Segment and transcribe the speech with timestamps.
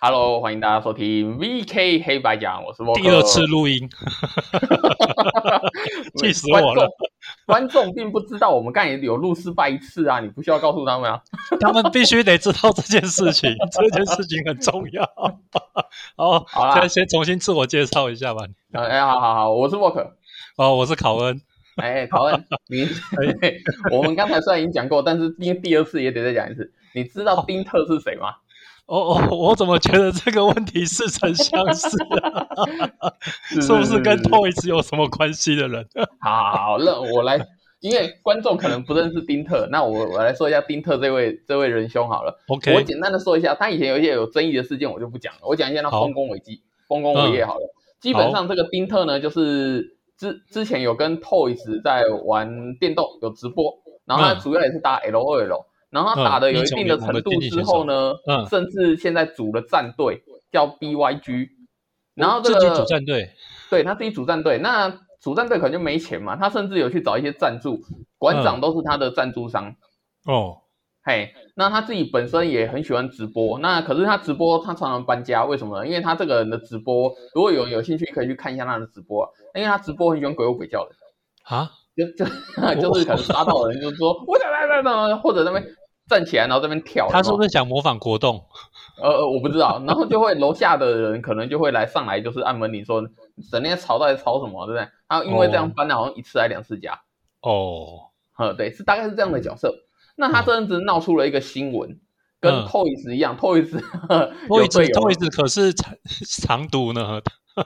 [0.00, 3.02] Hello，欢迎大家收听 VK 黑白讲，我是沃克。
[3.02, 3.90] 第二次录音，
[6.22, 6.88] 气死我了！
[7.46, 11.20] 观众并不知道我们刚才有录失败一次啊，你不需要告诉他们啊。
[11.60, 15.04] 他们必须得知道这件事情， 这件事情很重要。
[16.16, 18.42] 好，好现在先重新自我介绍一下吧。
[18.74, 20.14] 哎，好好好，我是沃克。
[20.58, 21.40] 哦，我是考恩。
[21.74, 22.88] 哎，考恩，你
[23.90, 26.72] 我们刚才虽然已经讲过，但是因为第二次也得再讲一次。
[26.94, 28.34] 你知道丁特是谁吗？
[28.88, 31.86] 哦哦，我怎么觉得这个问题似曾相识
[32.22, 33.12] 啊？
[33.60, 35.86] 是不是跟 Toys 有什么关系的人？
[36.20, 37.38] 好，好，那我来，
[37.80, 42.40] 因为观众可能不认识丁特，那我我来说一下丁特这位这位仁兄好了。
[42.48, 45.40] OK，我简单的说一下，他以前有一些有争议的事件，我就不讲了。
[45.42, 47.60] 我讲一下他丰功伟绩、丰功伟业好了。
[48.00, 55.66] 基本上这个丁特呢，就是之之前有跟 Toys 在玩电动，有直播，然后他主要也是打 L O L。
[55.90, 61.48] 然后他打的有一定的程度之后呢，嗯，甚至现在组了战队叫 BYG，
[62.14, 63.30] 然后这个组战队，
[63.70, 67.80] 对他自己组战队，那组战队可能就没钱嘛，他甚至有去找一些赞助，
[68.18, 69.74] 馆长都是他的赞助商，
[70.26, 70.58] 哦，
[71.02, 75.86] 嘿，那他自己本身也很喜欢直播，那可是他直播他常常搬家，为什么呢？
[75.86, 80.90] 因为他这个人的直播，如果有有兴趣可以去看一下他的直播，因为他直播很喜欢鬼吼鬼叫的。
[81.44, 81.70] 啊。
[81.98, 82.24] 就 就
[82.80, 85.66] 就是可能抓到人，就是说 我来来来，或者那边
[86.08, 87.08] 站起来，然后这边跳。
[87.10, 88.44] 他是不是想模仿国栋？
[89.02, 89.82] 呃呃，我不知道。
[89.86, 93.02] 然后就会楼下的人可能就会来上来，就是按门铃说
[93.50, 94.88] 整天吵到底吵什么，对不对？
[95.08, 97.00] 他因为这样搬了好像一次还两次家。
[97.42, 99.74] 哦，呃，对，是大概是这样的角色。
[100.16, 102.00] 那他这阵子闹出了一个新闻，
[102.40, 107.20] 跟 Toys 一样，Toys，Toys 可是长长毒呢。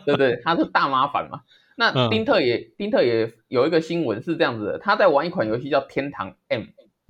[0.05, 1.41] 对对，他是大麻烦嘛。
[1.77, 6.61] 那丁特也丁特也有一个新闻是这样子的，他在玩一款游戏叫《天堂 M》。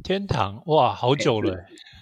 [0.03, 1.57] 天堂哇，好久了。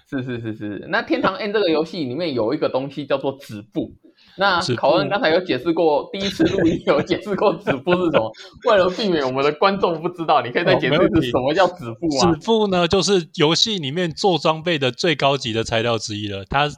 [0.09, 3.93] 是是是是，那《天堂 M》这个游戏里面有一个东西叫做止步。
[4.37, 8.31] 那考恩刚才有解释过，第一次录音有解释过止步是什么。
[8.69, 12.33] 为了避免我们的观众不知道，你可以再解释是什么叫止步啊？
[12.33, 16.45] 止步呢，就是游戏里面做装备的最高级的材料之一了。
[16.45, 16.69] 它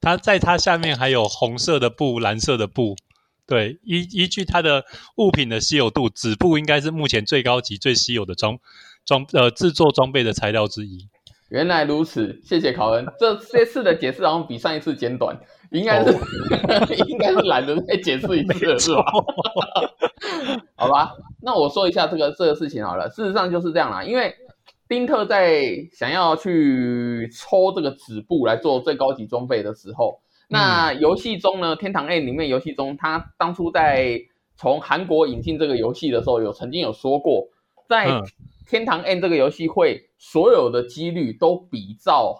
[0.00, 2.96] 它在它下面还有红色的布、蓝色的布。
[3.46, 4.84] 对，依依据它的
[5.16, 8.58] 物品的稀有度，纸布应该是目前最高级、最稀有的装
[9.04, 11.08] 装呃制作装备的材料之一。
[11.50, 13.06] 原来如此，谢谢考恩。
[13.18, 15.38] 这这次的解释好像比上一次简短，
[15.70, 16.10] 应该是
[17.06, 19.04] 应该是懒得再解释一次了，是吧？
[20.74, 21.12] 好吧，
[21.42, 23.08] 那我说一下这个这个事情好了。
[23.10, 24.34] 事实上就是这样啦，因为
[24.88, 30.23] 丁特在想要去抽这个纸布来做最高级装备的时候。
[30.48, 34.20] 那游戏中呢，《天堂 A》里面游戏中，他当初在
[34.56, 37.48] 从韩国引进这个游戏的时候，有曾经有说过，
[37.88, 38.10] 在
[38.68, 42.36] 《天堂 A》这个游戏会所有的几率都比照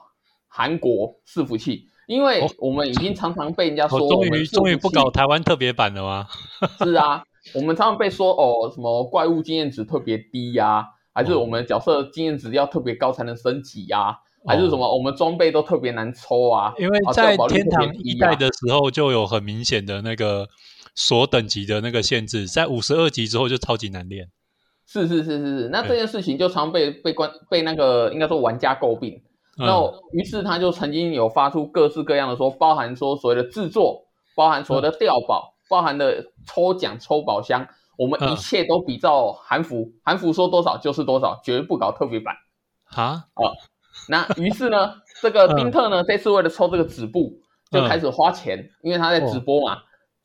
[0.48, 6.26] 韩国伺服器，因为我们已经常常被人家说，终于终于不搞台湾特别版了吗？
[6.78, 14.20] 是啊，我们常常被说哦，什么怪物经验值特别低呀，还是我们角色经验值要特别高才能升级呀？
[14.46, 14.96] 还是什么？
[14.96, 16.74] 我们装备都特别难抽啊！
[16.78, 20.48] 因为在天堂一代的时候就有很明显的那个
[20.94, 24.28] 锁等级的那个限制，在五十二级之后就超级难练。
[24.86, 29.22] 是是是是是，那这件事情就常被被关被那个应该说玩家诟病。
[29.56, 29.80] 那
[30.12, 34.04] 于是他就曾经有发出各式各样的说，包含说所谓的制作，
[34.36, 37.66] 包含所谓的调宝，包含的抽奖抽宝箱，
[37.96, 42.34] 我们一切都比照韩服，韩服说多少就是多少，绝对不搞特别版。
[42.84, 43.42] 啊啊！
[44.08, 49.78] 那于是呢，这个宾特呢，这次为了抽这个纸布，就开始花钱，因为他在直播嘛，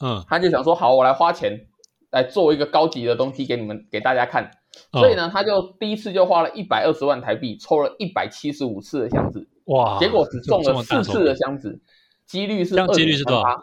[0.04, 1.68] 嗯，他就想说，好，我来花钱
[2.12, 4.52] 来做一个高级的东西给你们，给大家看。
[4.92, 11.82] 所以呢，他就第一次就花了一百二十万台币，抽了一百七十五次的箱子，哇，结果只中了四次的箱子，
[12.26, 13.62] 几率是几率是多少？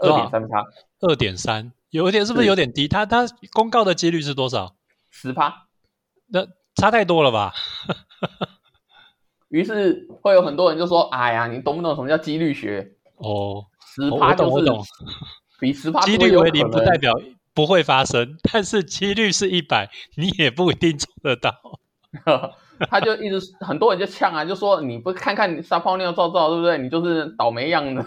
[0.00, 0.64] 二点三趴，
[1.00, 2.86] 二点三，有一点是不是有点低？
[2.86, 4.74] 他他公告的几率是多少？
[5.10, 5.66] 十趴，
[6.28, 7.52] 那差太多了吧？
[9.48, 12.92] 于是会有很多人就说：“哎呀，你懂不懂什么叫几率学？
[13.16, 13.64] 哦，
[13.96, 14.66] 十趴就是
[15.60, 17.12] 比十趴几率为零，不代表
[17.54, 21.52] 不会发生，但是几率是一百，你也不一定做得到。
[22.88, 26.78] ”他就一直很多人就呛啊，就说：“你不看看撒泡尿照照，对不对？
[26.78, 28.04] 你就是倒霉样的。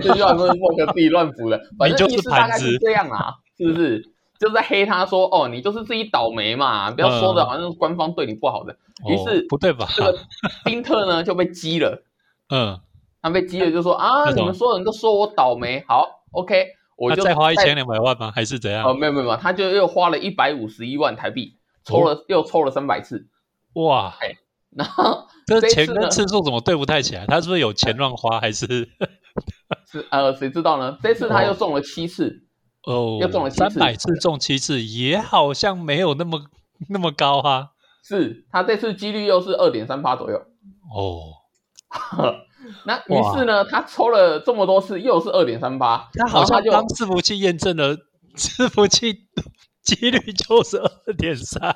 [0.00, 4.11] 这句话是莫可自己乱补的， 反正意思大概是这样啊，是不是？
[4.42, 8.76] 就在黑他说哦，你就是自己倒霉嘛，不要说的好像是官方对你不好的。
[9.08, 9.86] 于是不对吧？
[9.94, 10.18] 这个
[10.64, 12.02] 丁特呢就被激了，
[12.50, 12.80] 嗯，
[13.22, 16.66] 他被激了就说啊，你们所有人都说我倒霉，好，OK，
[16.96, 18.32] 我就再花一千两百万吗？
[18.34, 18.84] 还是怎样？
[18.84, 23.28] 哦，没有没有没有，他就又花了一百五十一万台币，抽了又抽了三百次，
[23.74, 24.34] 哇，哎，
[24.70, 27.26] 然后这钱跟次数怎么对不太起来？
[27.26, 28.66] 他是不是有钱乱花还是？
[29.86, 30.98] 是呃，谁知道呢？
[31.00, 32.44] 这次他又中了七次，
[32.84, 36.40] 哦，要中了三百次中七次，也好像没有那么
[36.88, 37.70] 那么高哈。
[38.04, 40.36] 是他这次几率又是二点三八左右。
[40.92, 41.32] 哦，
[42.84, 47.96] 那于是呢，他抽了这么多次，又是二点三八，他好像就当伺服器验证了
[48.36, 49.26] 伺服器
[49.94, 51.74] 几率就是二点三。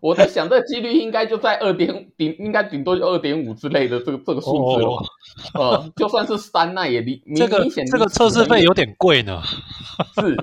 [0.00, 4.96] 我在想，这几率应该就在二点顶，应该顶多就二点五之类的这个这个数字了吧。
[5.54, 9.40] 呃，就算是三，那也离明哦这个明显这个测试费有点贵呢。
[10.20, 10.36] 是。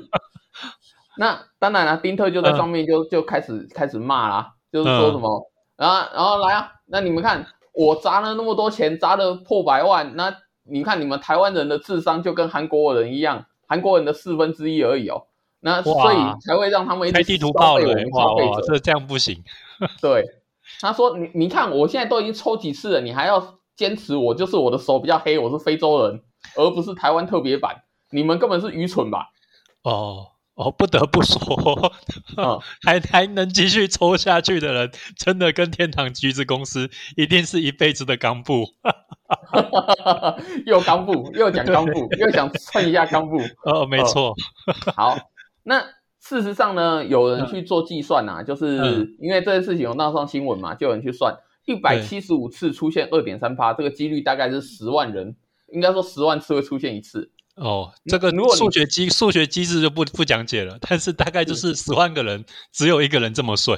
[1.18, 10.33] 那当然了，丁特就在上面就、就开始开始骂啦，就是说什么，然后然后来啊，那你们看我砸了那么多钱，砸了破百万，那
[10.63, 15.25] 你看你们台湾人的智商就跟韩国人一样，韩国人的四分之一而已哦。
[15.61, 18.61] 那所以才会让他们一直开地图消炮了哇哇。
[18.67, 19.44] 这这样不行。
[20.01, 20.23] 对，
[20.79, 26.21] 他说你你看我现在都已经抽几次了，你还要坚持我就是我的手比较黑，我是非洲人，
[26.56, 29.29] 而不是台湾特别版，你们根本是愚蠢吧？
[29.83, 31.94] 哦哦，不得不说，
[32.35, 38.65] 嗯还还能继续抽下去的人，真的跟天堂橘子公司一定是一辈子的钢布。
[40.65, 43.39] 又刚布，又讲刚布，又想蹭一下刚布。
[43.63, 44.35] 哦，没错。
[44.97, 45.17] 好，
[45.63, 45.81] 那
[46.21, 51.35] 事实上呢，有人去做计算啊，就是嗯因为这件事情有闹上新闻嘛，就有人去算，
[51.65, 55.35] 一百七十五次出现二点三趴，这个几率大概是十万人，
[55.71, 57.31] 应该说十万次会出现一次。
[57.56, 63.77] 哦，这个如果数学机数学机制就不不讲解了，但是大概就是十万个人，只有一个人这么衰。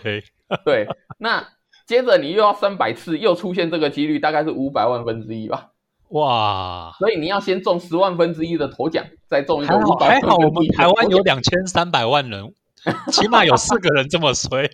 [0.64, 0.88] 对，
[1.18, 1.48] 那
[1.88, 5.71] 接着你又要三百次，又出现这个几率，大概是五百万分之一吧。
[6.12, 12.54] 哇，所以你要先中十万分之一的头奖，再中一个还好五百还好，我们台湾有有两千三百万人，
[13.12, 14.70] 起码有四个人这么衰。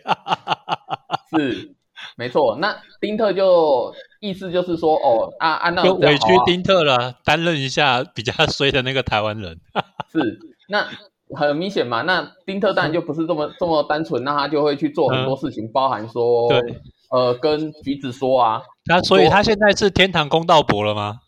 [1.29, 1.75] 是
[2.15, 2.57] 没错。
[2.59, 9.59] 那丁特就意思就是说，哦，啊啊，那就委屈丁特了，担任一下比较衰的那个台湾人。
[10.11, 10.87] 是，那
[11.35, 16.81] 很明显嘛，那丁特当然就不是这么这么单纯，那他就会去做很多事情，包含说，嗯对，
[17.11, 21.19] 呃，跟橘子说啊，那所以他现在是天堂公道伯了吗？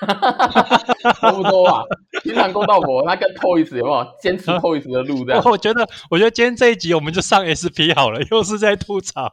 [1.20, 1.82] 差不多吧。
[2.22, 5.42] 平常公道伯他跟 Toys 有没有坚持 Toys 的路这样？
[5.46, 9.32] 我觉得，我觉得今天这一集我们就上 SP 好了， 又是在吐槽。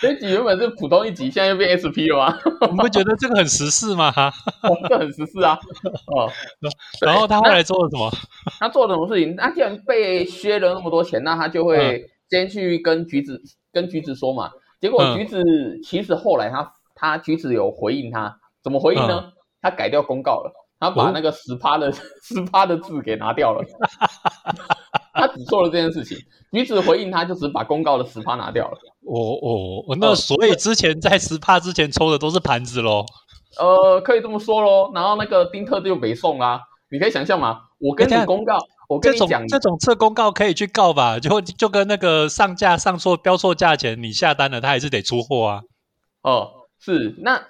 [0.00, 2.36] 这一集原本是普通一集，现在又变 SP 了吗？
[2.70, 4.12] 你不觉得这个很时事吗？
[4.62, 5.56] 哦这很时事啊。
[6.06, 6.28] 哦，
[7.00, 8.10] 对然后他后来做了什么？
[8.58, 9.36] 他做了什么事情？
[9.36, 13.40] 他既然被削了那么多钱，那他就会先去跟橘子
[13.72, 14.50] 跟橘子说嘛。
[14.80, 15.42] 结果嗯橘子
[15.82, 19.32] 其实后来他他橘子有回应他，怎么回应呢？
[19.60, 23.64] 他改掉公告了，他把哦那个十趴的十趴的字给拿掉了。
[25.14, 26.18] 他只做了这件事情，
[26.52, 28.78] 橘子回应他就只把公告的十趴拿掉了。
[29.02, 33.04] 我我我那所以之前在十趴之前抽的都是盘子喽。
[33.58, 34.90] 呃，可以这么说喽。
[34.92, 36.60] 然后那个丁特就没送啦。
[36.90, 38.58] 你可以想象嘛，我跟你公告，
[38.88, 41.18] 我跟你讲，这种测公告可以去告吧？
[41.20, 45.62] 就就跟那个上架上错标错价钱，你下单了，他还是得出货啊。
[46.22, 46.50] 哦，
[46.84, 47.40] 是那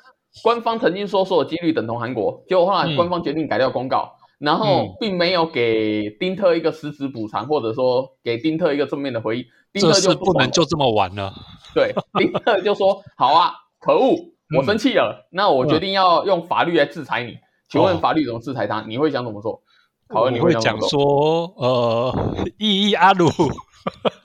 [0.44, 9.44] 官方曾经说所有几率等同韩国，结果后来嗯官方决定改掉公告，然后嗯并没有给丁特一个实质补偿，或者说给丁特一个正面的回应。
[9.72, 11.32] 丁特就事不能就这么玩了。
[11.74, 14.14] 对， 丁特就说：“好啊，可恶，
[14.56, 17.36] 我生气了，那我决定要用法律来制裁你。
[17.68, 18.82] 请问哦法律怎么制裁他？
[18.86, 19.60] 你会想怎么做？
[20.06, 20.80] 考我恩，你会讲？
[20.82, 22.14] 说，呃，
[22.58, 23.28] 意义阿鲁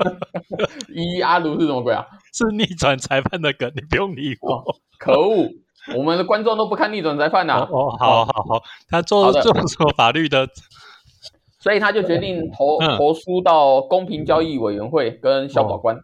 [0.94, 2.06] 一阿鲁是什么鬼啊？
[2.34, 4.64] 是逆转裁判的梗，你不用理我。
[5.00, 5.50] 可恶，
[5.98, 10.48] 我们的观众都不看逆转裁判呐、哦哦，好好好，他做做的做法律的？
[11.60, 16.00] 所以他就决定投、嗯投诉到公平交易委员会跟消保官。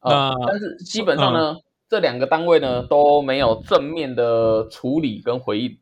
[0.00, 1.58] 呃，但是基本上呢，
[1.88, 5.78] 这两个单位呢都没有正面的处理跟回应。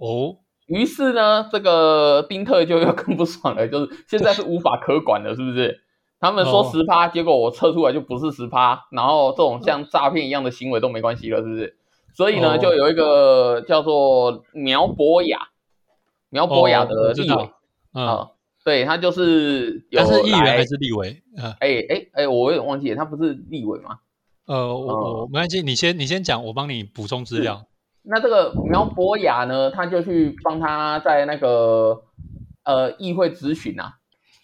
[0.00, 5.80] 哦，于是呢，这个丁特就又更不爽了，就是现在是无法可管了，是不是？
[6.18, 11.76] 他们说哦十趴，结果我测出来就不是十趴，然后这种像诈骗一样的行为都没关系了，是不是？
[12.14, 15.48] 所以呢，哦就有一个叫做苗博雅，
[16.30, 17.50] 苗博雅哦的立委
[17.92, 18.28] 啊、嗯，
[18.64, 21.22] 对他就是有他是议员来还是立委？
[21.36, 23.98] 呃哎哎哎，我有点忘记了，他不是立委吗？
[24.46, 27.66] 呃，我我没关系，你先你先讲，我帮你补充资料。
[28.08, 32.02] 那这个苗博雅呢，他就去帮他在那个
[32.62, 33.94] 呃议会咨询啊，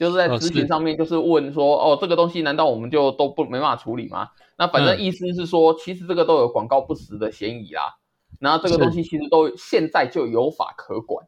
[0.03, 4.31] 就是在哦咨询上面就是问说，哦，这个东西难道我们就都不没办法处理吗？
[4.59, 7.99] 那反正嗯意思是说，其实这个都有广告不实的嫌疑啦。
[8.41, 11.25] 然后这个东西其实都现在就有法可管，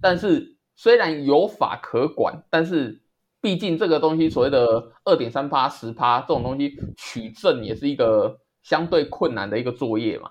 [0.00, 3.02] 但是虽然有法可管，但是
[3.40, 10.30] 毕竟这个东西所谓的二点三趴、十趴这种东西取证也是一个相对困难的一个作业嘛。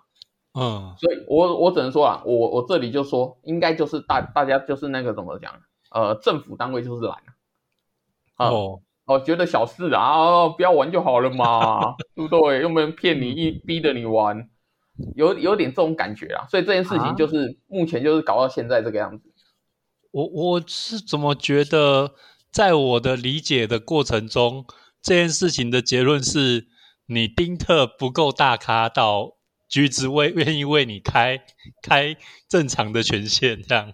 [0.57, 5.53] 嗯，所以我我只能说啊，我我这里就说，应该就是大大家就是那个怎么讲，
[5.91, 7.35] 呃，政府单位就是懒啊，
[8.39, 12.61] 啊哦，哦，觉得小事啊，哦不要玩就好了嘛， 对不对？
[12.61, 14.49] 又没人骗你，一逼着你玩，
[15.15, 16.47] 有有点这种感觉啊。
[16.49, 19.29] 所以这件事啊情就是、目前就是搞到现在这个样子。
[20.11, 22.13] 我我是怎么觉得，
[22.51, 24.65] 在我的理解的过程中，
[25.01, 26.67] 这件事情的结论是
[27.07, 29.35] 你丁特不够大咖到
[29.67, 31.41] 橘子为愿意为你开
[31.83, 32.15] 开
[32.47, 33.93] 正常的权限，这样。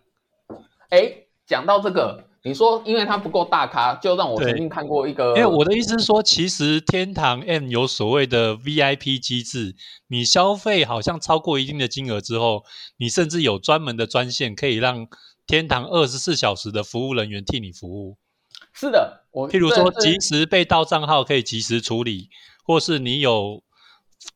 [0.89, 9.75] 哎，讲到这个，你说因为它不够大咖，就让我对曾经看过一个，因为我的意思是说，其实天堂 M 有所谓的 VIP 机制，
[10.09, 12.63] 你消费好像超过一定的金额之后，
[12.97, 15.07] 你甚至有专门的专线可以让
[15.47, 18.17] 天堂二十四小时的服务人员替你服务。
[18.73, 22.29] 是的，我譬如说，及时被盗账号可以及时处理，
[22.63, 23.63] 或是你有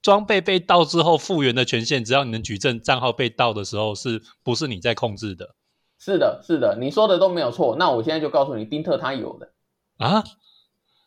[0.01, 5.55] 装备被盗之后复原的权限，只要你能举证账号被盗的时候，是不是你在控制的
[5.99, 7.75] 是的，是的，你说的都没有错。
[7.77, 9.51] 那我现在就告诉你，丁特他有的，
[9.97, 10.23] 啊？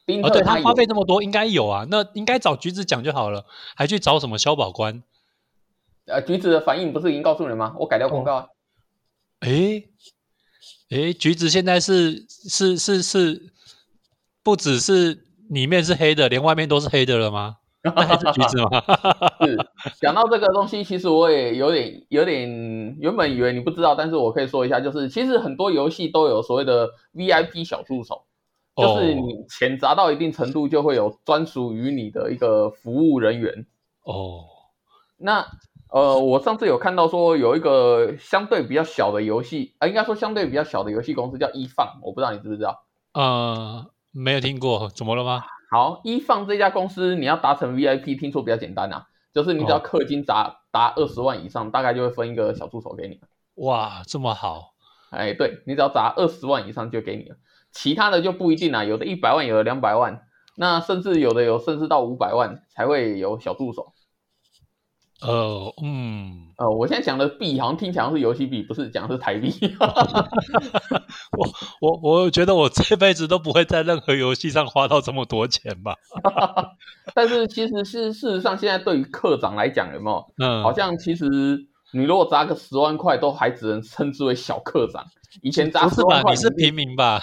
[0.05, 5.03] 丁哦，对他特有花费这么多，应该有啊，那应该找橘子讲就好了，还去找什么消保官？
[6.07, 7.75] 呃，橘子的反应不是已经告诉你了吗？
[7.79, 8.47] 我改掉公告啊。
[9.41, 9.89] 诶
[10.91, 13.53] 诶，橘子现在是是是是，
[14.43, 17.59] 不只是里面是黑的，连外面都是黑的了吗？
[17.97, 18.71] 那还是橘子吗？
[19.41, 19.57] 是
[20.01, 22.49] 讲到这个东西，其实我也有点有点
[23.01, 28.23] 原本以为你不知道，但是我可以说一下，就是其实很多游戏都有所谓的 VIP 小助手，
[28.77, 33.67] 就是你钱砸到一定程度，就会有专属于你的一个服务人员。
[34.05, 34.45] 哦，
[35.17, 35.47] 那
[35.91, 42.85] 呃，我上次有看到说有一个相对比较小的游戏，呃，应该说相对比较小的游戏公司叫一放，我不知道你知不知道。
[43.13, 45.43] 呃，没有听过，怎么了吗？
[45.73, 53.19] 好，一放这家公司你要达成 VIP，听说比较简单啊，就是你只要哦氪金砸达二十万以上，大概就会分一个小助手给你。
[53.55, 54.75] 哇，这么好
[55.09, 57.37] 哎，对你只要砸二十万以上就给你了，
[57.71, 60.21] 其他的就不一定啦，有的一百万，有的两百万，
[60.59, 63.95] 那甚至有的有甚至到五百万才会有小助手。
[65.23, 69.53] 呃，嗯，呃，我现在讲的币好像听起来像是游戏币，不是讲的是台币。
[71.81, 75.95] 我我觉得我这辈子都不会在任何游戏上花到这么多钱吧？
[77.15, 80.25] 但是其实是事实上，现在对于课长来讲，有没有？
[80.39, 81.27] 嗯，好像其实
[81.93, 85.05] 你如果砸个十万块，都还只能称之为小课长。
[85.41, 85.89] 以前砸？
[85.89, 87.21] 十万块，你是平民吧？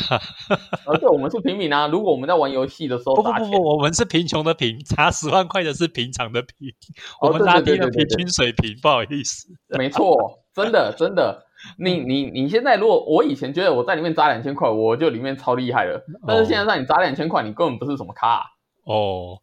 [0.85, 1.88] 而且，我们是平民啊。
[1.88, 6.73] 如果我们在玩游戏的时候不不不不，我们是贫穷的贫，砸十万块的是平常的平，
[7.21, 9.47] 我们对拉低了平均水平，不好意思。
[9.77, 11.45] 没错，真的真的。
[11.77, 16.01] 你你你现在如果我以前觉得我在里面砸两千块，我就里面超厉害了。
[16.25, 18.43] 但是现在让你砸两千块，你根本不是什么咖、啊，
[18.85, 19.41] 哦，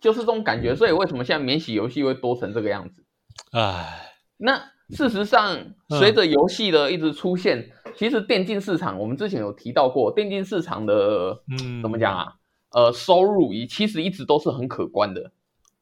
[0.00, 0.74] 就是这种感觉。
[0.74, 3.04] 所以为什么现在免洗游戏会多成这个样子？
[3.52, 4.09] 唉，
[4.40, 4.58] 那
[4.90, 5.54] 事实上，
[5.88, 12.16] 嗯随着游戏的一直出现，其实电竞市场我们之前有提到过，电竞市场的嗯，怎么讲？
[12.16, 12.34] 啊？
[12.70, 15.32] 呃，收入以其实一直都是很可观的。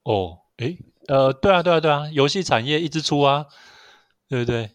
[0.05, 3.47] 哦，诶，呃，对啊，对啊，对啊，游戏产业一直出啊，
[4.29, 4.71] 对不对？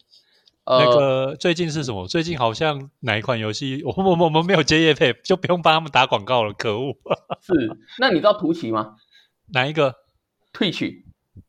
[0.65, 2.07] 呃，那个最近是什么？
[2.07, 3.81] 最近好像哪一款游戏？
[3.83, 6.95] 我我我们没有接业配，就不用帮他们打广告了，可恶！
[7.41, 7.53] 是，
[7.99, 8.95] 那你知道图奇吗
[9.51, 9.95] 哪一个
[10.53, 10.71] 退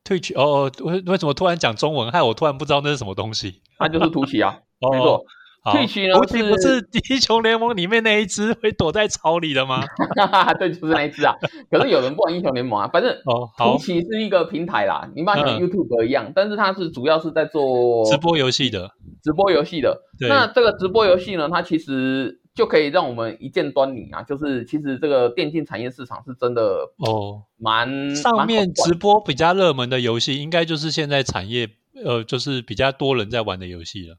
[0.05, 3.61] 去哦，为为什么突然讲中文，害我突然不知道那是什么东西？
[3.79, 5.25] 它就是图奇啊， 哦没错。
[5.67, 9.81] 好 Twitch 呢图奇不是是 英雄联盟里面那一只会躲在草里的吗？
[10.19, 11.35] 哈哈哈，对，就是那一只啊。
[11.71, 18.91] 可是有人不玩英雄联盟啊，反正哦，好图，奇是一个平台啦，你把它想嗯 YouTube 一样，但是它是主要是在做直播游戏的，
[19.23, 19.99] 直播游戏的。
[20.19, 31.69] 对那这个直播游戏呢，它其实就可以让我们一见端倪啊，就是其实这个电竞产业市场是真的哦，蛮上面直播比较热门的游戏，应该就是现在产业
[32.05, 34.17] 呃，就是比较多人在玩的游戏了。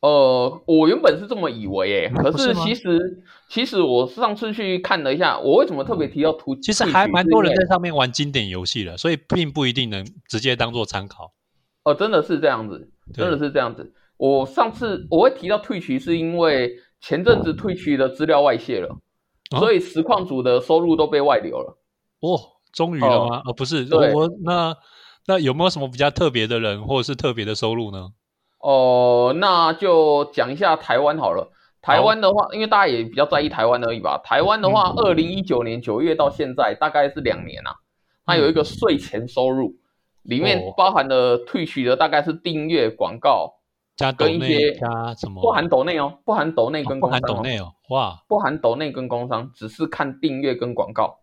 [0.00, 6.56] 呃，我原本是这么以为诶，可是其实其实我上次去看了一下，我为什么特别提到图？
[6.56, 11.32] 其实还蛮多人在上面玩经典游戏了，所以并不一定能直接当做参考。
[11.84, 13.92] 哦，真的是这样子，真的是这样子。
[14.16, 18.88] 我上次我会提到退群，是因为前阵子退群的资料外泄了，
[19.52, 21.78] 哦所以实况组的收入都被外流了。
[22.20, 22.38] 哦，
[22.72, 23.42] 终于了吗？
[23.46, 24.76] 哦，不是，我那
[25.26, 28.08] 那有没有什么比较特别的人，或者是特别的收入呢？
[28.58, 31.50] 哦，那就讲一下台湾好了。
[31.82, 34.20] 台湾的话，因为大家也比较在意台湾而已吧。
[34.22, 37.72] 台湾的话，二零一九年九月到现在大概是两年啊，
[38.26, 39.76] 它有一个税前收入，
[40.24, 43.54] 里面哦包含了退取的大概是订阅、广告，
[44.00, 45.42] 加抖一些加什么？
[45.42, 51.18] 不含抖内哦，不含抖内哦不跟工商、哦含抖内哦，哇不含抖内跟工商，只是看订阅跟广告。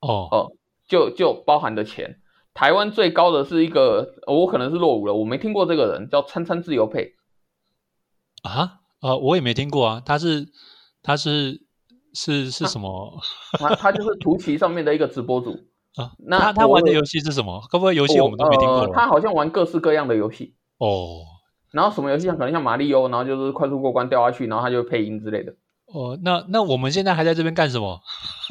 [0.00, 0.52] 哦哦，
[0.88, 2.16] 就就包含的钱。
[2.54, 7.12] 台湾最高的是一个，我可能是落伍了，我没听过这个人，叫餐餐自由配。
[8.42, 10.46] 啊，呃，我也没听过啊，他是
[11.02, 11.66] 他是
[12.14, 13.12] 是是什么？
[13.58, 15.50] 他他就是图奇上面的一个直播主
[15.96, 16.12] 啊。
[16.18, 17.60] 那他他玩的游戏是什么？
[17.70, 18.88] 会不会游戏我们都没听过呃？
[18.88, 21.20] 他好像玩各式各样的游戏哦。
[21.72, 25.52] 然后什么游戏像可能像马里奥，然后就是快速过关掉下去，然后他就配音之类的。
[25.86, 28.00] 哦，那那我们现在还在这边干什么？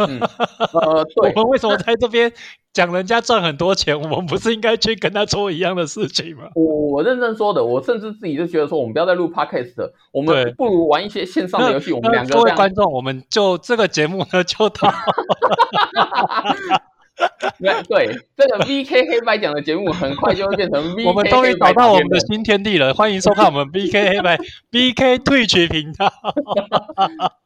[0.07, 2.31] 嗯、呃，对， 我们为什么在这边
[2.71, 3.99] 讲人家赚很多钱？
[3.99, 6.43] 我们不是应该去跟他做一样的事情吗？
[6.53, 11.91] 我我认真说的，我甚至自己就觉得说，我们不要再录 podcast 了，我们不如玩一些线上的游戏。
[11.91, 14.91] 我们两个各位观众，我们就这个节目呢，就到。
[17.87, 24.37] 对，这个 VK 黑白讲的节目很快就会变成 VK 我们终于找到我们的新天地了，欢迎收看我们 VK 黑白
[24.71, 26.11] VK Twitch 频道。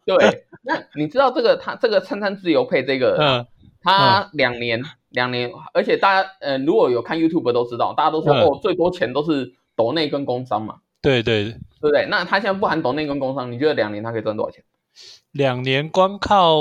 [0.06, 3.46] 对，那你知道这个他这个餐餐自由配这个，嗯，
[3.82, 10.76] 他两年两年，而且大家呃如果有看 YouTube 都知道，大家都说哦最多钱都是抖内跟工商嘛。
[11.02, 12.06] 对对对不对？
[12.08, 14.64] 那他现在不含抖内跟工商，你觉得两年他可以赚多少钱？
[15.32, 16.56] 两年光靠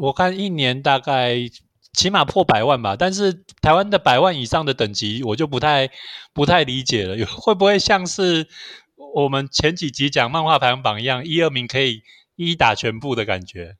[0.00, 1.36] 我看一年大概。
[1.98, 5.90] 起码破百万吧，但是台湾的百万以上的等级，我就不太
[6.32, 7.26] 不太理解了。
[7.26, 8.46] 会不会像是
[9.14, 12.02] 我们前几集讲漫画排行榜一样，一二名可以
[12.36, 13.74] 一打全部的感觉？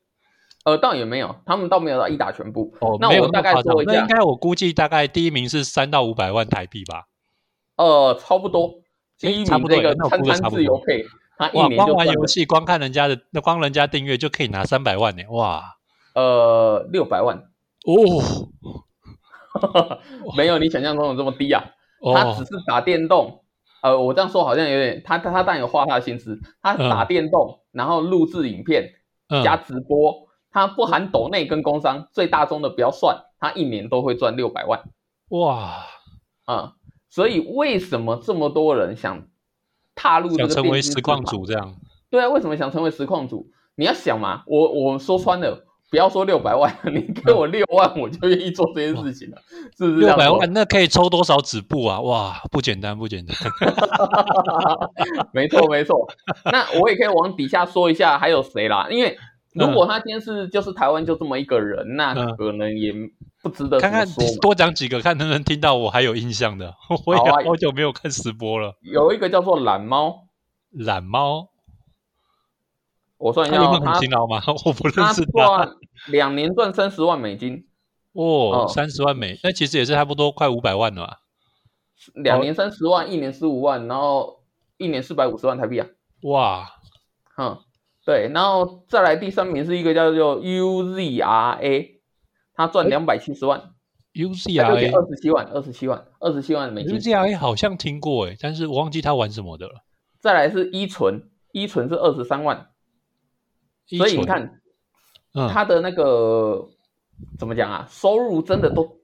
[0.64, 2.74] 呃，倒也没有，他们倒没有到一打全部。
[2.80, 7.04] 哦，那我大概说一下，应该我估计大概第一名是三到五百万台币吧。
[7.76, 8.80] 呃，差不多。
[9.16, 11.06] 第一名这个餐餐自由配，
[11.38, 15.22] 他一年光玩游戏，光看人家的，那光人家订阅就可以拿三百万呢。
[15.30, 15.76] 哇，
[16.16, 17.44] 呃，六百万。
[17.88, 18.48] 哦，
[20.36, 21.64] 没有你想象中的这么低啊！
[22.14, 23.42] 他只是打电动，
[23.82, 28.92] 呃，我这样说好像有点，他他当然有花他的心思，他打电动，然后录制影片
[29.42, 34.82] 加直播，他不含抖内跟工商，最大宗的不要算，他一年都会赚六百万。
[35.30, 35.86] 哇，
[36.44, 36.74] 啊，
[37.08, 39.26] 所以为什么这么多人想
[39.94, 41.74] 踏入这个成为实况主这样？
[42.10, 43.50] 对啊，为什么想成为实况主？
[43.76, 45.64] 你要想嘛，我我说穿了。
[45.90, 49.38] 不要说六百万， 你给我六万，我就愿意做这件事情了，
[49.76, 50.06] 是不是？
[50.06, 52.00] 六百万那可以抽多少纸布啊？
[52.00, 53.34] 哇，不简单，不简单。
[55.32, 56.06] 没错，没错。
[56.44, 59.16] 那我也可以往底下说一下还有谁啦，因为
[59.54, 62.92] 如果他今天是就是台湾就这么一个人，那可能也
[63.42, 64.06] 不值得看看
[64.42, 66.74] 多讲几个，看能不能听到我还有印象的。
[67.06, 68.76] 我也好久没有看直播了。
[68.82, 70.24] 有一个叫做懒猫，
[70.70, 71.48] 懒猫。
[73.18, 74.40] 我算一下，他很勤劳吗？
[74.64, 75.76] 我不认识他。
[76.10, 77.66] 两年赚三十万美金，
[78.12, 81.18] 哦，三十万美，那其实也是差不多快五百万了。
[82.14, 84.44] 两年三十万，一年十五万，然后
[84.76, 85.88] 一年四百五十万台币啊！
[86.22, 86.68] 哇，
[87.36, 87.58] 嗯，
[88.06, 91.98] 对，然后再来第三名是一个叫做 UZRA，
[92.54, 93.70] 他赚两百七十万
[94.14, 96.96] ，UZRA 二十七万，二十七万，二十七万美金。
[96.96, 99.82] UZRA 好像听过诶，但是我忘记他玩什么的了。
[100.20, 102.68] 再来是依纯，依纯是二十三万。
[103.96, 104.60] 所以你看，
[105.32, 106.68] 他的那个
[107.38, 107.86] 怎么讲啊？
[107.88, 108.98] 收入真的都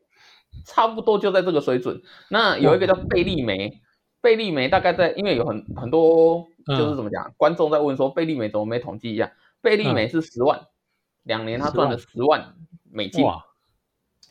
[0.66, 2.02] 差不多就在这个水准。
[2.28, 3.80] 那有一个叫贝利梅，
[4.20, 9.32] 贝利梅大概在，因为有很很多就是怎么讲，观众在问说贝利梅怎么没统计一下？
[9.62, 10.66] 贝利梅是十万，
[11.22, 12.54] 两年他赚了十万
[12.90, 13.24] 美金，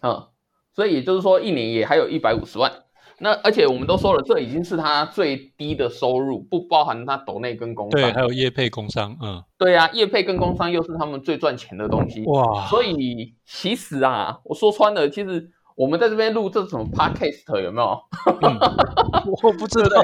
[0.02, 0.28] 嗯，
[0.74, 2.83] 所以也就是说一年也还有一百五十万。
[3.24, 8.02] 那而且我们都说了，这已经是他最低的收入，不包含他抖内跟工商。
[8.02, 12.26] 对，还有业配工商，嗯，对啊，业配跟工商又是他们最赚钱的东西。
[12.26, 17.98] 哇，所以其实啊，我说穿了，其实我们在这边录这种 podcast 有没有？
[19.42, 20.02] 我不知道，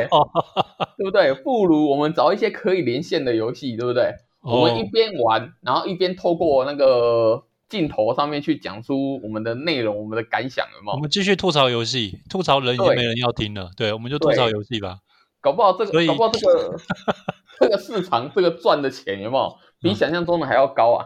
[0.98, 1.34] 对不对？
[1.34, 4.14] 不如我们找一些可以连线的游戏，对不对？
[4.42, 7.44] 我们一边玩，然后一边透过那个。
[7.70, 10.94] 镜头上面去讲出我们的内容，我们的感想，有没有？
[10.94, 13.70] 我们继续吐槽游戏，吐槽人已经没人要听了。
[13.78, 15.00] 对，我们就吐槽游戏吧。
[15.40, 16.78] 搞不好这个，搞不好这个，
[17.62, 21.06] 这个市场这个赚的钱有没有比想象中的还要高啊？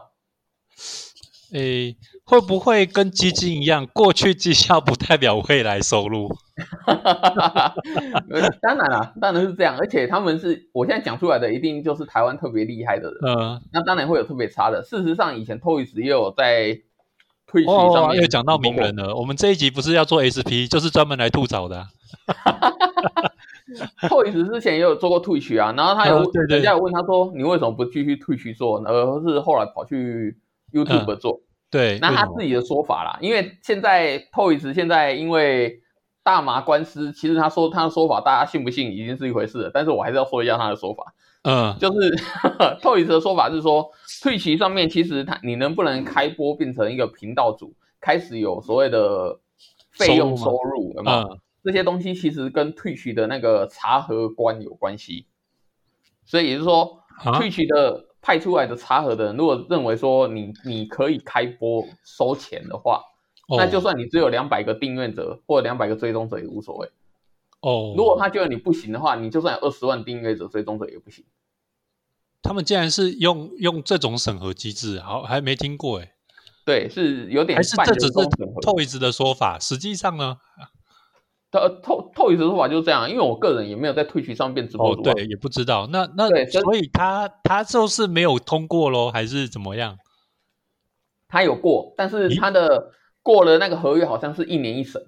[1.51, 1.95] 诶，
[2.25, 6.29] 会不会跟基金一样，过去绩效不代表未来收入？
[8.61, 9.75] 当然了，当然是这样。
[9.77, 13.19] 而且他们是我现在讲出来的，一定就是台湾特别厉害的人。
[13.25, 14.81] 嗯，那当然会有特别差的。
[14.83, 16.79] 事实上，以前 Toys 也有在
[17.45, 19.15] 退 w 上面又讲到名人了。
[19.15, 21.85] 我们这一集不是要做 SP，就是专门来吐槽的。
[24.07, 30.37] Toys 之前也有做过退取啊，然后他有 人家有问他说：“你为什么不继续退取做，而是后来跑去？”
[30.73, 31.41] YouTube 做
[31.73, 35.81] 对，那他自己的说法啦，因为现在 Toys 现在因为
[36.21, 39.71] 大麻官司，其实他说他的说法，大家信不信已经是一回事了。
[39.73, 42.15] 但是我还是要说一下他的说法，嗯，就是
[42.79, 43.89] Toys 的说法是说，
[44.21, 49.39] 退奇上面其实他你能不能开播变成一个频道主，开始有所谓的
[49.89, 51.17] 费用收入收入，有没有？
[51.17, 55.25] 嗯，这些东西其实跟 Twitch 的那个查核官有关系。
[56.23, 63.03] 所以也就是说啊，，Twitch 的派出来的查核的人，如果认为说你你可以开播收钱的话，
[63.49, 66.89] 哦那就算你只有两百个订阅者或者两百个追踪者也无所谓。
[67.59, 71.25] 哦，如果他觉得你不行的话，你就算有二十万订阅者、追踪者也不行。
[72.41, 76.13] 他们竟然是用用这种审核机制，好还没听过哎，
[76.65, 78.13] 对，是有点还是半这只是。
[78.13, 80.37] Toys 的说法，实际上呢，
[81.53, 89.97] 透透透一的说法就是这样，因为我个人也没有在 Twitch 上面直播哦主啊、对，也不知道，那那所以他他就是没有通过咯，还是怎么样？
[91.29, 95.01] 他有过，但是他的过了那个合约好像是一年一审。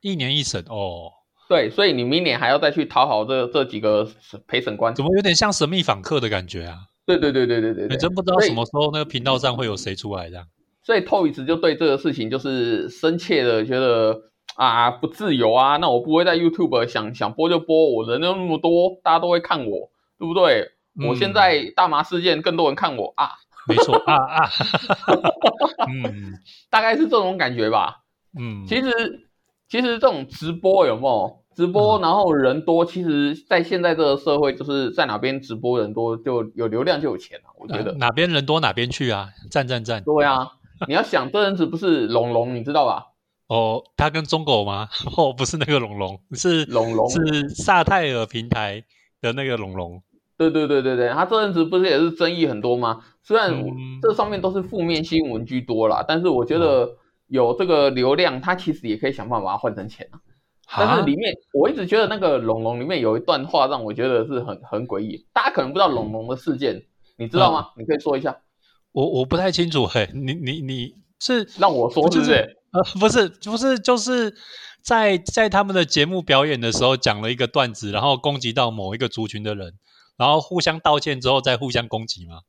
[0.00, 1.10] 一年一审哦，
[1.48, 4.08] 对，所以你明年还要再去讨好这这几个
[4.46, 4.94] 陪审官。
[4.94, 6.78] 怎么有点像神秘访客的感觉啊？
[7.04, 7.96] 对对对对对对你。
[7.96, 10.46] 真不知道什么时候那个频道上会有谁出来这样。
[10.84, 14.16] 所以 Toys 就对这个事情就是深切的觉得
[14.66, 20.72] 啊不自由啊，那我不会在 YouTube 想想播就播，我人又那么多，大家都会看我，对不对？
[21.06, 23.30] 我现嗯在大麻事件更多人看我啊，
[23.68, 24.50] 没错啊啊，
[25.88, 26.34] 嗯
[26.70, 28.00] 大概是这种感觉吧。
[28.36, 29.28] 嗯，其实
[29.68, 37.44] 其实这种直播有没有直播，嗯然后人多，其实在现在这个社会，就是在哪边直播人多，就有流量就有钱了。
[37.60, 40.02] 我觉得，呃哪边人多哪边去啊，赞赞赞。
[40.02, 40.50] 对啊，
[40.88, 43.04] 你要想这人子不是龙龙，你知道吧？
[43.48, 44.88] 哦，他跟中狗吗？
[45.16, 48.84] 哦，不是那个龙龙，是龙龙是萨泰尔平台
[49.20, 50.02] 的那个龙龙。
[50.36, 53.00] 对对对对对，他这阵子不是也是争议很多吗？
[53.24, 53.52] 虽然
[54.00, 56.88] 这上面都是负面新闻居多啦，但是我觉得
[57.26, 60.20] 有这个流量，他其实也可以想办法把它换成钱啊。
[60.76, 66.82] 但啊是里面我一直觉得那个龙龙里面有一段话让我觉得是很很诡异，大家可能不知道龙龙的事件，
[67.16, 67.70] 你知道吗？
[67.76, 68.36] 你可以说一下，
[68.92, 72.57] 我我不太清楚，嘿，你你你是让我说是不是？
[72.72, 74.34] 呃，不是，不是，就是
[74.82, 79.74] 在在他们的节目表演的时候讲了一个段子，然后攻击到某一个族群的人，
[80.16, 82.40] 然后互相道歉之后再互相攻击吗？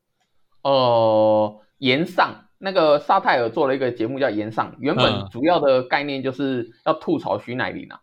[0.64, 8.02] 呃，岩上那个沙泰尔做了一个节目叫《岩上》，原本嗯主要的概念就是要吐槽徐乃麟啊。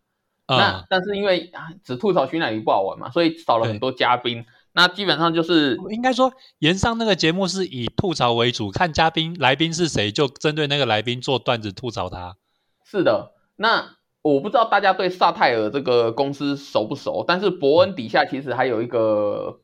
[0.49, 4.47] 那嗯，但是因为啊只吐槽徐乃麟不好玩嘛，所以少了很多嘉宾。
[4.77, 12.37] 那基本上就是应该说岩上那个节目是以吐槽为主，看嘉宾来宾是谁，就针对那个来宾做段子吐槽他。
[12.85, 13.33] 是的。
[13.57, 19.61] 那我不知道大家对萨泰尔这个公司熟不熟，但是伯恩底下其实还有一个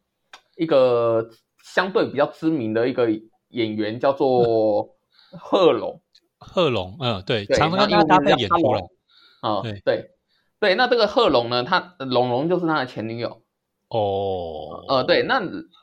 [0.57, 1.29] 一个
[1.63, 3.11] 相对比较知名的一个
[3.49, 4.97] 演员叫做
[5.39, 6.01] 贺龙。
[6.39, 8.91] 贺龙，嗯，对，对常常跟然后他搭配演出来 Hello。
[9.43, 10.11] 啊、对对
[10.59, 13.42] 对，那这个贺龙呢，他龙龙就是他的前女友。
[13.93, 15.41] 哦，呃，对，那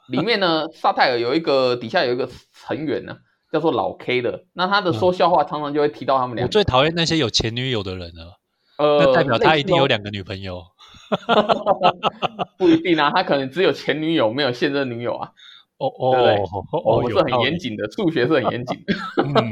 [0.07, 3.17] 里面呢，萨泰尔有一个底下有一个成员呢，
[3.51, 4.45] 叫做老 K 的。
[4.53, 8.39] 那他的说笑话常常就会提到他们我两个，最讨厌那些有前女友的人了，
[8.77, 10.63] 呃，那代表他一定有两个女朋友。
[11.27, 11.95] 哦
[12.57, 15.29] 不一定啊，他可能只有前女友，没有现任女友啊。
[15.77, 18.93] 哦哦对对哦，我们是很严谨的，数学是很严谨的。
[19.23, 19.49] 嗯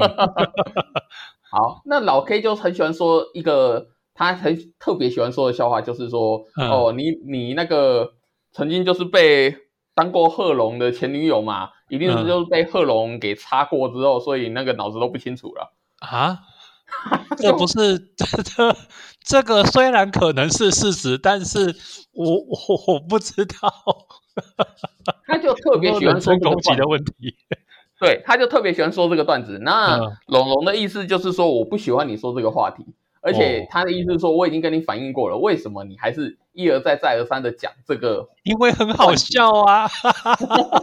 [1.50, 8.10] 好，那老 K 就很喜欢说一个他很特别喜欢说的笑话，就是说，嗯哦，你你那个
[8.52, 9.56] 曾经就是被
[9.94, 15.74] 当过贺龙的前女友嘛，一定是嗯就是被贺龙给插过之后，所以那个脑子都不清楚了。
[16.00, 16.38] 啊，
[17.36, 18.76] 这不是这这
[19.20, 21.74] 这个虽然可能是事实，但是
[22.12, 23.72] 我我我不知道
[25.26, 27.34] 他就特别喜欢说这个身攻击段，的问题。
[28.00, 29.58] 对，他就特别喜欢说这个段子。
[29.60, 32.86] 那嗯龙龙的意思就是说，我不喜欢你说这个话题，
[33.22, 39.88] 而且哦他的意思是说，我已经跟你反映过了，为什么你还是一而再再而三的讲这个 因为很好笑啊，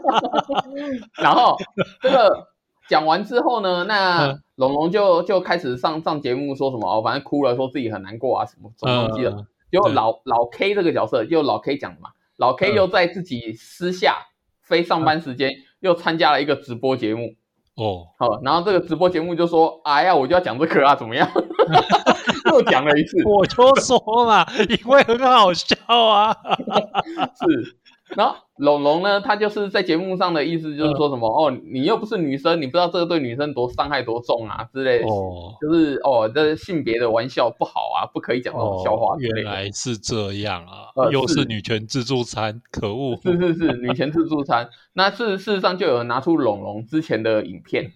[1.21, 1.55] 然后
[2.01, 2.47] 这个
[2.87, 9.31] 讲完之后呢，那嗯龙龙就就开始上上节目说什么哦，反正哭了，说自己很难过啊，什么什么东西的。
[9.31, 14.19] 嗯结果对老老 K 这个角色，就老 K 讲的嘛，老 K 嗯又在自己私下
[14.61, 17.33] 非上班时间又参加了一个直播节目。
[17.75, 21.29] 哦，好，然后这个直播节目就说：“哎呀，我就要讲这个啊，怎么样？”
[22.55, 26.35] 又讲了一次， 我就说嘛，因为很好笑啊。
[27.35, 27.77] 是。
[28.15, 35.07] 然后龙龙呢，他就是在节目上的意思就是说什么、哦，你又不是女生，你不知道这个对女生多伤害多重啊之类的。
[35.07, 39.41] 哦就是哦，这性别的玩笑不好啊，不可以讲这种笑话哦，之类的。
[39.41, 43.17] 原来是这样啊，呃又是是女权自助餐，可恶。
[43.23, 44.69] 是是是，女权自助餐。
[44.93, 47.91] 那事事实上就有人拿出龙龙之前的影片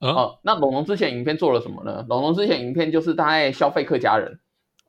[0.00, 0.38] 嗯哦。
[0.42, 2.04] 那龙龙之前影片做了什么呢？
[2.08, 4.40] 龙龙之前影片就是他在消费客家人，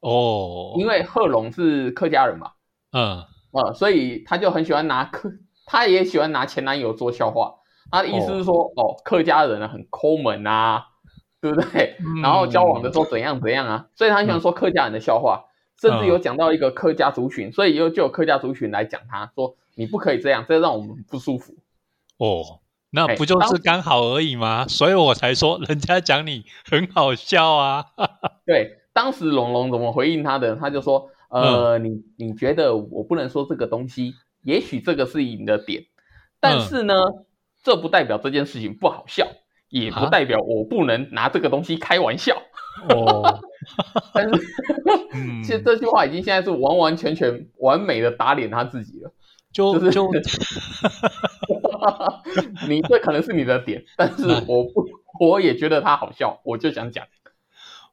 [0.01, 2.51] 哦，因为贺龙是客家人嘛，
[2.91, 5.31] 嗯呃，所以他就很喜欢拿客，
[5.65, 7.55] 他也喜欢拿前男友做笑话。
[7.89, 10.87] 他的意思是说，哦客家人呢很抠门啊，
[11.39, 11.95] 对对不对？
[12.21, 13.87] 然后交往的时候怎样怎样啊？
[13.95, 15.45] 所以他喜欢说客家人的笑话，
[15.79, 21.53] 甚至有讲到一个客家族群，所以又就有客家族群来讲他说你不可以这样，这让我们不舒服。
[22.17, 22.59] 哦，
[22.91, 24.67] 那不就是刚好而已吗？
[24.67, 27.85] 所以我才说人家讲你很好笑啊。
[28.45, 30.55] 对，当时龙龙怎么回应他的？
[30.55, 35.83] 他就说，呃，你你觉得我不能说这个东西，也许这个是你的点，
[36.39, 36.93] 但是呢，
[37.63, 39.27] 这不代表这件事情不好笑。
[39.69, 42.41] 也不代表我不能拿这个东西开玩笑
[42.87, 43.41] 哦，
[44.15, 44.41] 但是
[45.43, 49.11] 其实这句话已经现在是完完全全完美的打脸他自己了，
[49.51, 50.07] 就就
[52.67, 54.85] 你这可能是你的点， 但是我不
[55.19, 57.05] 我也觉得他好笑，我就想讲，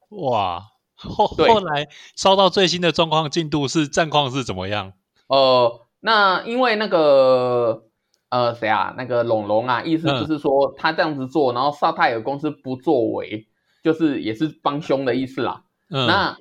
[0.09, 0.61] 哇，
[0.95, 4.93] 后后来烧到最新的状况进度是战况是怎么样？
[5.27, 7.83] 呃，那因为那个。
[8.27, 8.93] 呃，谁啊？
[8.97, 13.47] 那个龙龙啊，意思就是说他这样子做，然后萨泰尔公司不作为，
[13.81, 15.63] 就是也是帮凶的意思啦。
[15.87, 16.35] 那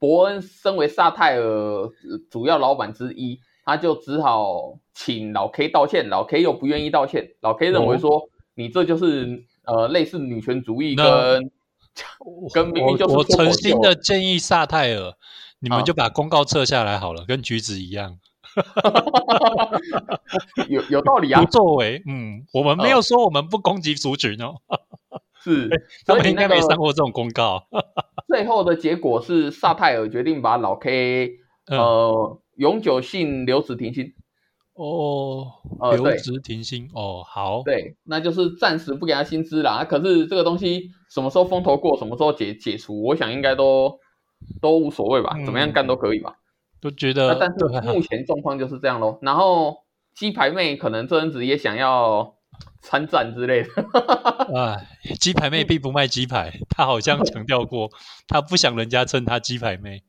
[0.00, 1.90] 伯恩身为萨泰尔
[2.28, 11.52] 主要老板之一，他就只好请老 K 道歉，老 K 又不愿意道歉，老 K 认为说你这就是呃类似女权主义跟
[12.52, 15.12] 跟明明就是我诚心的建议萨泰尔，
[15.60, 18.18] 你们就把公告撤下来好了，跟橘子一样。
[20.68, 21.44] 有有道理啊！
[21.44, 24.56] 不作为，嗯，我们没有说我们不攻击族群哦。
[25.44, 25.70] 是，
[26.04, 27.68] 他们应该没上过这种公告。
[28.26, 31.36] 最后的结果是萨泰尔决定把老 K
[31.68, 34.12] 呃永久性留职停薪。
[34.78, 35.54] 哦，
[35.92, 39.84] 留职停薪哦，好，对，那就是暂时不给他薪资啦。
[39.84, 43.98] 可是这个东西什么时候风头过，什么时候解解除，我想应该都
[44.62, 46.36] 都无所谓吧，怎么样干都可以吧。
[46.80, 49.18] 都觉得，但是目前状况就是这样喽。
[49.20, 49.78] 然后
[50.14, 52.36] 鸡排妹可能这阵子也想要
[52.80, 53.68] 参战之类的。
[54.54, 54.86] 哎，
[55.18, 57.90] 鸡排妹并不卖鸡排，她好像强 调过，
[58.28, 60.04] 她不想人家称她鸡排妹。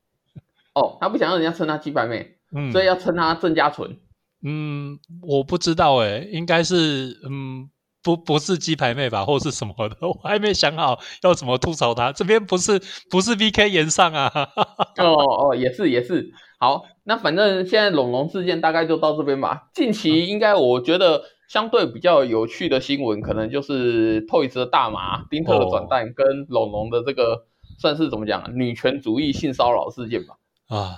[0.75, 2.35] 哦，她不想让人家称她鸡排妹，
[2.71, 3.97] 所以要称她郑家纯。
[4.43, 7.69] 嗯，我不知道哎，应该是嗯。
[8.01, 12.13] 不不是鸡排妹吧，或是什么的，我还没想好要怎么吐槽他。
[12.13, 14.31] 这边不是不是 V K 言上啊。
[14.97, 16.31] 哦哦，也是也是。
[16.61, 19.67] 好，那反正现在龙龙事件大概就到这边吧。
[19.73, 27.47] 近期应该我觉得相对比较有趣的新闻，可能就是 Toys 的大麻、丁特的转蛋跟龙龙的这个
[27.79, 30.35] 算是怎么讲女权主义性骚扰事件吧。
[30.69, 30.95] 啊，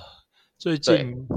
[0.60, 1.28] 最近。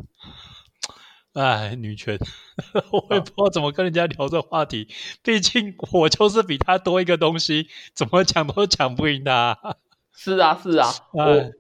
[1.35, 2.17] 哎，女权，
[2.93, 4.87] 我也不知道怎么跟人家聊这话题。
[5.23, 9.59] 毕竟我就是比他多一个东西，怎么讲都讲不赢他。
[10.13, 10.89] 是啊，是啊。
[11.13, 11.51] 我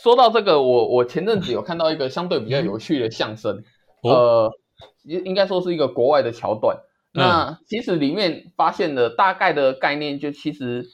[0.00, 3.64] 说到这个，我我前阵子有看到一个相对比较有趣的相声，
[4.02, 4.52] 呃，
[5.02, 6.78] 应应该说是一个国外的桥段。
[7.12, 10.86] 那其实里面发现的大概的概念，就其实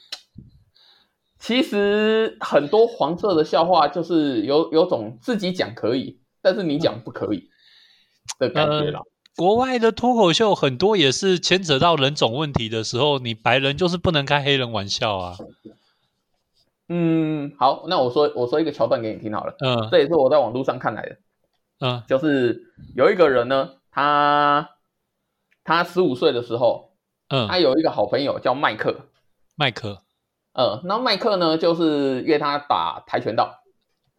[1.37, 7.51] 其实很多黄色的笑话，就是有有种自己讲可以，但是你讲不可以。
[8.39, 9.01] 的感觉了。
[9.35, 15.35] 国外的脱口秀很多也是牵扯到人种问题的时候，你白人就是不能开黑人玩笑啊。
[16.87, 19.55] 嗯，好，那我说我说一个桥段给你听好了。
[19.59, 21.17] 嗯，这也是我在网络上看来的。
[21.79, 22.61] 嗯，就是
[22.95, 24.69] 有一个人呢，他
[25.63, 26.91] 他十五岁的时候，
[27.29, 29.07] 嗯，他有一个好朋友叫麦克。
[29.55, 30.03] 麦克，
[30.53, 33.62] 嗯，那麦克呢，就是约他打跆拳道。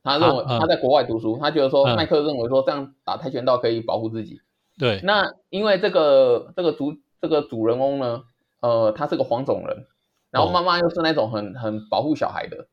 [0.04, 4.40] 他认为他在国外读书，他觉得说麦克认为说这样打跆拳道可以保护自己。
[4.78, 8.22] 对，那因为这个这个主这个主人翁呢，
[8.60, 9.86] 呃，他是个黄种人，
[10.30, 12.68] 然后妈妈又是那种很很保护小孩的，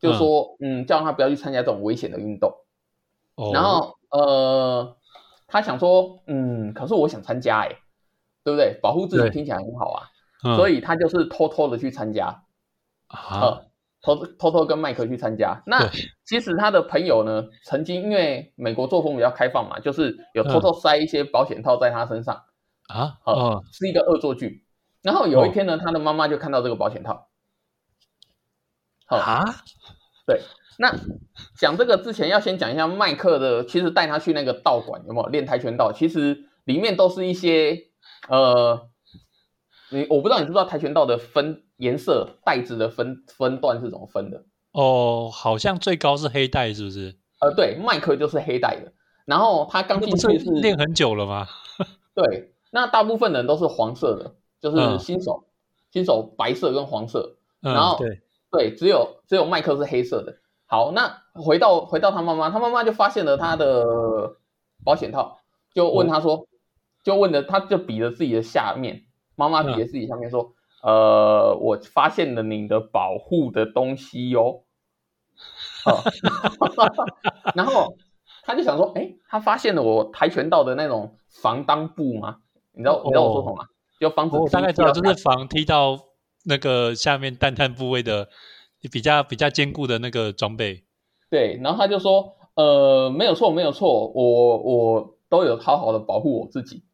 [0.00, 2.52] 就说嗯，叫他不要去参加这种危险的运动。
[3.52, 4.96] 然后呃，
[5.46, 7.78] 他想说嗯，可是我想参加哎，
[8.42, 8.76] 对不对？
[8.82, 12.42] 保护自己听起来很好啊，所以他就是偷偷的去参加
[13.06, 13.62] 啊。
[14.06, 15.90] 偷偷偷跟麦克去参加，那
[16.24, 22.44] 其实他的朋友呢，曾经因为美国作风比较开放嘛，就是有偷偷塞一些保险套在他身上
[22.86, 24.64] 啊，哦，是一个恶作剧。
[25.02, 27.26] 然后有一天呢，他的妈妈就看到这个保险套，
[29.06, 29.42] 好啊，
[30.24, 30.40] 对。
[30.78, 30.94] 那
[31.58, 35.92] 讲这个之前要先讲一下麦克的，其实带他去那个道馆有没有练跆拳道？
[35.92, 37.88] 其实里面都是一些
[38.28, 38.88] 呃。
[39.88, 44.44] 你我不知道你知不知道跆拳道的分颜色带子的分分段是怎么分的？
[44.72, 47.16] 哦，好像最高是黑带，是不是？
[47.40, 48.92] 呃，对，麦克就是黑带的。
[49.24, 51.46] 然后他刚进去是练很久了吗？
[52.14, 55.44] 对，那大部分人都是黄色的，就是新手，
[55.90, 57.36] 新手白色跟黄色。
[57.60, 60.36] 然后对对，只有只有麦克是黑色的。
[60.66, 64.36] 好，那回到回到他妈妈，他妈妈就发现了他的
[64.84, 65.38] 保险套，
[65.74, 66.46] 就问他说，
[67.04, 69.04] 就问的，他就比了自己的下面。
[69.34, 70.54] 妈妈比了自己下面说
[70.86, 74.62] ：“呃，我发现了你的保护的东西哟。
[75.84, 75.98] 哦，
[77.56, 77.96] 然后
[78.44, 82.36] 他就想说，哎，他发现了我跆拳道的那种防裆布吗？
[82.72, 83.64] 你知道你知道我说什么吗？
[83.98, 85.98] 就防止我大概知道，就是防踢到
[86.44, 88.28] 那个下面蛋蛋部位的
[88.92, 90.84] 比较比较坚固的那个装备。
[91.28, 96.84] 对，然后他就说，呃，没有错，没有错，我我都有好好的保护我自己。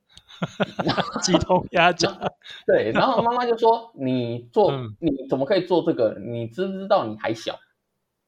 [1.23, 2.13] 鸡同鸭讲。
[2.67, 6.17] 对，然后妈妈就说，你做你怎么可以做这个？
[6.19, 7.59] 你知不知道你还小？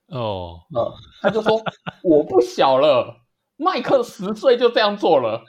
[0.09, 1.61] 哦，嗯，他就说
[2.03, 3.23] 我不小了，
[3.57, 5.45] 麦克十岁就这样做了。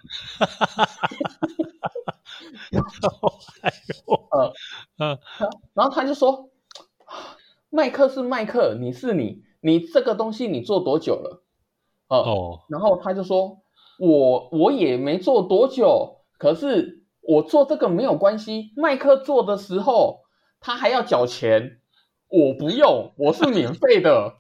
[2.72, 4.54] 然后还有，呃，
[4.98, 5.20] 嗯，
[5.74, 6.50] 然后他就说，
[7.70, 11.44] 麦克是麦克，你是你，你这个东西你做多久了？
[12.08, 13.60] 哦，然后他就说，
[14.00, 20.22] 我我也没做多久，可是我做这个没有关系，麦克做的时候
[20.60, 21.80] 他还要缴钱，
[22.28, 24.36] 我不用，我是免费的。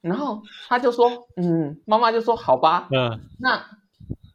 [0.00, 3.64] 然后他就说，嗯，妈妈就说，好吧，嗯，那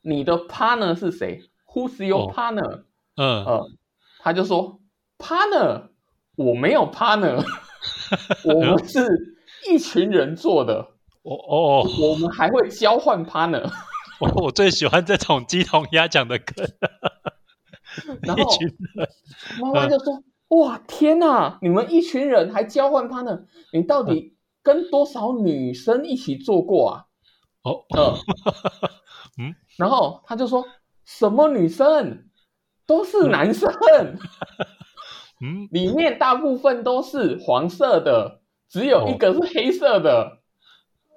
[0.02, 2.84] 你的 partner 是谁？Who's your partner？
[3.18, 3.78] 嗯嗯，
[4.20, 4.80] 他就说
[5.18, 5.90] ，partner，
[6.38, 7.44] 我没有 partner，
[8.46, 9.38] 我们是
[9.70, 10.88] 一群人做的。
[11.24, 13.70] 哦哦，我们还会交换 partner。
[14.20, 16.68] 我 我最喜欢这种鸡同鸭讲的梗。
[18.24, 18.44] 然后
[19.62, 20.24] 妈妈就说。
[20.50, 21.58] 哇天呐！
[21.62, 27.06] 你们一群人还交换 partner，你到底跟多少女生一起做过啊？
[27.64, 27.84] 哦，
[29.38, 30.64] 嗯，然后他就说
[31.04, 32.30] 什么女生
[32.86, 33.70] 都是男生，
[35.44, 38.40] 嗯，里面大部分都是黄色的，
[38.72, 40.44] 只有一个是黑色的。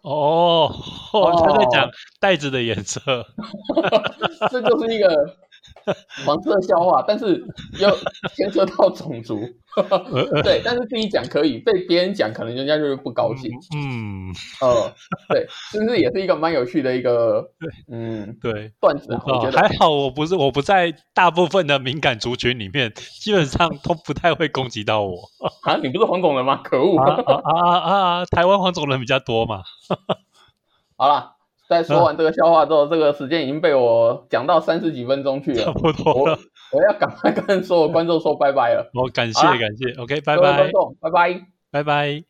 [0.03, 0.73] 哦，
[1.13, 3.01] 他在讲袋子的颜色，
[4.51, 5.37] 这就是一个。
[6.27, 7.45] 黄色笑话，但是
[7.79, 7.89] 又
[8.35, 9.41] 牵涉到种族，
[10.43, 13.51] 对，但是自己讲可以，被别人讲可能人家就是不高兴。
[13.75, 14.93] 嗯，呃，
[15.29, 17.51] 对，是不是也是一个蛮有趣的一个，
[17.91, 19.23] 嗯，对，段子啊？
[19.27, 25.17] 我觉得还好，我不是我不在大部分的敏感族群里面，基本上都不太会攻击到我。
[25.63, 26.61] 啊，你不是黄种人吗？
[26.63, 26.99] 可恶！
[26.99, 28.25] 啊啊啊！
[28.27, 29.63] 台湾黄种人比较多嘛。
[30.97, 31.40] 好了。
[31.71, 36.37] 在说完这个笑话之后，这个时间已经被我讲到三十几分钟去了，差不多了。
[36.73, 38.91] 我要赶快跟所有观众说拜拜了。
[38.93, 42.30] 好，感谢感谢，OK，拜拜，观众，拜拜，拜拜。